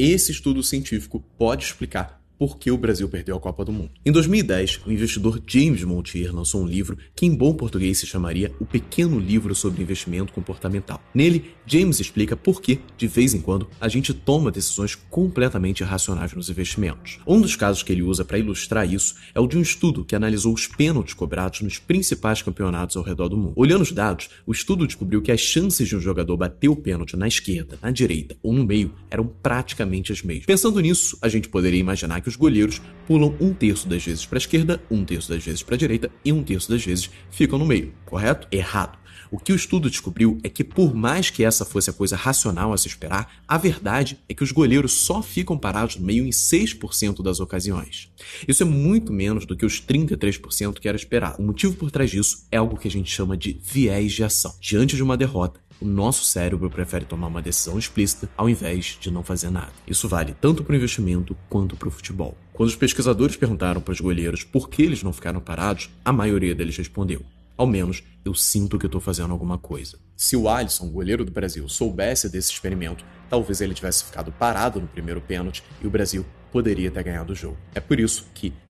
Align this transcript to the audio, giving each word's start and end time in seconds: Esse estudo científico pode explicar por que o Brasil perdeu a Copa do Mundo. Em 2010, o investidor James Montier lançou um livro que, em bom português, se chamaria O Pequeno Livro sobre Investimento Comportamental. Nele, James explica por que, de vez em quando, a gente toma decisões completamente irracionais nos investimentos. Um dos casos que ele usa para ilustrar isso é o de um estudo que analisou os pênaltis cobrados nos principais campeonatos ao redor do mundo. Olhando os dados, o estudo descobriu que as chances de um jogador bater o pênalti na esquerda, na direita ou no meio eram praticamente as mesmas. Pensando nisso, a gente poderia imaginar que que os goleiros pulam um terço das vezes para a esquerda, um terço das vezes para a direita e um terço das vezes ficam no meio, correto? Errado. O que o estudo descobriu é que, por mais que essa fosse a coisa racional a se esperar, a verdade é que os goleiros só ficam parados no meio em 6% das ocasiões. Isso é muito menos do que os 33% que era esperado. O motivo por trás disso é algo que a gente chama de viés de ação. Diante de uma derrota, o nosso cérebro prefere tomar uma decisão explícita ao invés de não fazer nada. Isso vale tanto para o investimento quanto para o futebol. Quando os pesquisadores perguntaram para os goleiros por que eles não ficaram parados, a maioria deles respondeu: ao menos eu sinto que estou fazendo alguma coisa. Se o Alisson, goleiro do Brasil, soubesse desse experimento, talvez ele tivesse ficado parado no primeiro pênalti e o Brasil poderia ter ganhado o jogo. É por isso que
Esse 0.00 0.30
estudo 0.30 0.62
científico 0.62 1.18
pode 1.36 1.64
explicar 1.64 2.22
por 2.38 2.56
que 2.56 2.70
o 2.70 2.78
Brasil 2.78 3.08
perdeu 3.08 3.36
a 3.36 3.40
Copa 3.40 3.64
do 3.64 3.72
Mundo. 3.72 3.90
Em 4.04 4.12
2010, 4.12 4.82
o 4.86 4.92
investidor 4.92 5.42
James 5.46 5.82
Montier 5.82 6.34
lançou 6.34 6.62
um 6.62 6.66
livro 6.66 6.96
que, 7.14 7.26
em 7.26 7.34
bom 7.34 7.52
português, 7.52 7.98
se 7.98 8.06
chamaria 8.06 8.52
O 8.60 8.64
Pequeno 8.64 9.18
Livro 9.18 9.54
sobre 9.54 9.82
Investimento 9.82 10.32
Comportamental. 10.32 11.02
Nele, 11.12 11.52
James 11.66 12.00
explica 12.00 12.36
por 12.36 12.62
que, 12.62 12.78
de 12.96 13.06
vez 13.06 13.34
em 13.34 13.40
quando, 13.40 13.68
a 13.80 13.88
gente 13.88 14.14
toma 14.14 14.50
decisões 14.50 14.94
completamente 14.94 15.80
irracionais 15.80 16.32
nos 16.32 16.48
investimentos. 16.48 17.18
Um 17.26 17.40
dos 17.40 17.56
casos 17.56 17.82
que 17.82 17.92
ele 17.92 18.02
usa 18.02 18.24
para 18.24 18.38
ilustrar 18.38 18.90
isso 18.90 19.16
é 19.34 19.40
o 19.40 19.46
de 19.46 19.58
um 19.58 19.62
estudo 19.62 20.04
que 20.04 20.14
analisou 20.14 20.54
os 20.54 20.66
pênaltis 20.66 21.14
cobrados 21.14 21.60
nos 21.60 21.78
principais 21.78 22.40
campeonatos 22.40 22.96
ao 22.96 23.02
redor 23.02 23.28
do 23.28 23.36
mundo. 23.36 23.52
Olhando 23.56 23.82
os 23.82 23.92
dados, 23.92 24.30
o 24.46 24.52
estudo 24.52 24.86
descobriu 24.86 25.20
que 25.20 25.32
as 25.32 25.40
chances 25.40 25.88
de 25.88 25.96
um 25.96 26.00
jogador 26.00 26.36
bater 26.36 26.68
o 26.68 26.76
pênalti 26.76 27.16
na 27.16 27.26
esquerda, 27.26 27.78
na 27.82 27.90
direita 27.90 28.36
ou 28.42 28.52
no 28.52 28.64
meio 28.64 28.92
eram 29.10 29.26
praticamente 29.26 30.12
as 30.12 30.22
mesmas. 30.22 30.46
Pensando 30.46 30.80
nisso, 30.80 31.18
a 31.20 31.28
gente 31.28 31.48
poderia 31.48 31.80
imaginar 31.80 32.20
que 32.20 32.27
que 32.28 32.30
os 32.30 32.36
goleiros 32.36 32.82
pulam 33.06 33.34
um 33.40 33.54
terço 33.54 33.88
das 33.88 34.04
vezes 34.04 34.26
para 34.26 34.36
a 34.36 34.40
esquerda, 34.40 34.82
um 34.90 35.02
terço 35.02 35.30
das 35.30 35.42
vezes 35.42 35.62
para 35.62 35.74
a 35.74 35.78
direita 35.78 36.10
e 36.22 36.30
um 36.30 36.42
terço 36.42 36.68
das 36.68 36.84
vezes 36.84 37.10
ficam 37.30 37.58
no 37.58 37.64
meio, 37.64 37.94
correto? 38.04 38.46
Errado. 38.52 38.98
O 39.30 39.38
que 39.38 39.52
o 39.52 39.56
estudo 39.56 39.90
descobriu 39.90 40.38
é 40.42 40.48
que, 40.48 40.64
por 40.64 40.94
mais 40.94 41.28
que 41.28 41.44
essa 41.44 41.64
fosse 41.64 41.90
a 41.90 41.92
coisa 41.92 42.16
racional 42.16 42.72
a 42.72 42.78
se 42.78 42.88
esperar, 42.88 43.42
a 43.46 43.58
verdade 43.58 44.18
é 44.26 44.32
que 44.32 44.42
os 44.42 44.52
goleiros 44.52 44.92
só 44.92 45.22
ficam 45.22 45.58
parados 45.58 45.96
no 45.96 46.06
meio 46.06 46.24
em 46.24 46.30
6% 46.30 47.22
das 47.22 47.40
ocasiões. 47.40 48.10
Isso 48.46 48.62
é 48.62 48.66
muito 48.66 49.12
menos 49.12 49.44
do 49.44 49.54
que 49.54 49.66
os 49.66 49.82
33% 49.82 50.78
que 50.78 50.88
era 50.88 50.96
esperado. 50.96 51.42
O 51.42 51.46
motivo 51.46 51.74
por 51.74 51.90
trás 51.90 52.10
disso 52.10 52.46
é 52.50 52.56
algo 52.56 52.78
que 52.78 52.88
a 52.88 52.90
gente 52.90 53.10
chama 53.10 53.36
de 53.36 53.58
viés 53.62 54.12
de 54.12 54.24
ação. 54.24 54.54
Diante 54.60 54.96
de 54.96 55.02
uma 55.02 55.16
derrota, 55.16 55.60
o 55.80 55.84
nosso 55.84 56.24
cérebro 56.24 56.68
prefere 56.70 57.04
tomar 57.04 57.28
uma 57.28 57.42
decisão 57.42 57.78
explícita 57.78 58.28
ao 58.36 58.48
invés 58.48 58.96
de 59.00 59.10
não 59.10 59.22
fazer 59.22 59.50
nada. 59.50 59.72
Isso 59.86 60.08
vale 60.08 60.34
tanto 60.40 60.64
para 60.64 60.72
o 60.72 60.76
investimento 60.76 61.36
quanto 61.48 61.76
para 61.76 61.88
o 61.88 61.90
futebol. 61.90 62.36
Quando 62.52 62.68
os 62.68 62.76
pesquisadores 62.76 63.36
perguntaram 63.36 63.80
para 63.80 63.92
os 63.92 64.00
goleiros 64.00 64.44
por 64.44 64.68
que 64.68 64.82
eles 64.82 65.02
não 65.02 65.12
ficaram 65.12 65.40
parados, 65.40 65.90
a 66.04 66.12
maioria 66.12 66.54
deles 66.54 66.76
respondeu: 66.76 67.24
ao 67.56 67.66
menos 67.66 68.02
eu 68.24 68.34
sinto 68.34 68.78
que 68.78 68.86
estou 68.86 69.00
fazendo 69.00 69.32
alguma 69.32 69.58
coisa. 69.58 69.98
Se 70.16 70.36
o 70.36 70.48
Alisson, 70.48 70.88
goleiro 70.88 71.24
do 71.24 71.32
Brasil, 71.32 71.68
soubesse 71.68 72.28
desse 72.28 72.52
experimento, 72.52 73.04
talvez 73.28 73.60
ele 73.60 73.74
tivesse 73.74 74.04
ficado 74.04 74.30
parado 74.32 74.80
no 74.80 74.86
primeiro 74.86 75.20
pênalti 75.20 75.62
e 75.82 75.86
o 75.86 75.90
Brasil 75.90 76.24
poderia 76.52 76.90
ter 76.90 77.02
ganhado 77.02 77.32
o 77.32 77.36
jogo. 77.36 77.56
É 77.74 77.80
por 77.80 78.00
isso 78.00 78.26
que 78.34 78.52